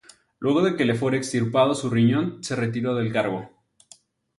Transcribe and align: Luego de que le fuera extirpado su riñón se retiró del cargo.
Luego 0.39 0.63
de 0.63 0.75
que 0.75 0.85
le 0.85 0.95
fuera 0.95 1.15
extirpado 1.17 1.75
su 1.75 1.87
riñón 1.91 2.43
se 2.43 2.55
retiró 2.55 2.95
del 2.95 3.13
cargo. 3.13 3.51